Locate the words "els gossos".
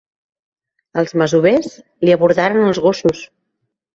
2.71-3.21